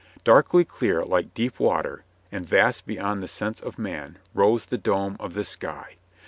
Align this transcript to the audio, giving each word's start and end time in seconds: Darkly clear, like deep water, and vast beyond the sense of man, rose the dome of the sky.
Darkly 0.23 0.65
clear, 0.65 1.05
like 1.05 1.35
deep 1.35 1.59
water, 1.59 2.03
and 2.31 2.49
vast 2.49 2.87
beyond 2.87 3.21
the 3.21 3.27
sense 3.27 3.61
of 3.61 3.77
man, 3.77 4.17
rose 4.33 4.65
the 4.65 4.77
dome 4.79 5.15
of 5.19 5.35
the 5.35 5.43
sky. 5.43 5.97